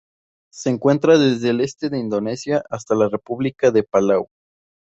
Se 0.51 0.71
encuentra 0.71 1.19
desde 1.19 1.49
el 1.51 1.61
este 1.61 1.89
de 1.91 1.99
Indonesia 1.99 2.63
hasta 2.71 2.95
República 2.95 3.69
de 3.69 3.83
Palau. 3.83 4.29